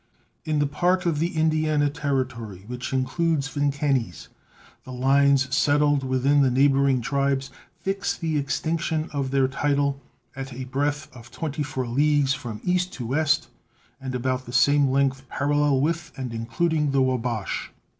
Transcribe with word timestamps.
In 0.45 0.57
that 0.57 0.71
part 0.71 1.05
of 1.05 1.19
the 1.19 1.35
Indiana 1.37 1.87
Territory 1.87 2.63
which 2.65 2.91
includes 2.91 3.47
Vincennes 3.49 4.29
the 4.83 4.91
lines 4.91 5.55
settled 5.55 6.03
with 6.03 6.23
the 6.23 6.49
neighboring 6.49 7.01
tribes 7.01 7.51
fix 7.77 8.17
the 8.17 8.35
extinction 8.35 9.11
of 9.13 9.29
their 9.29 9.47
title 9.47 10.01
at 10.35 10.53
a 10.53 10.63
breadth 10.63 11.07
of 11.15 11.29
24 11.29 11.85
leagues 11.85 12.33
from 12.33 12.61
east 12.63 12.91
to 12.93 13.05
west 13.05 13.49
and 13.99 14.15
about 14.15 14.47
the 14.47 14.53
same 14.53 14.89
length 14.89 15.29
parallel 15.29 15.79
with 15.79 16.11
and 16.17 16.33
including 16.33 16.89
the 16.89 17.01
Wabash. 17.03 17.69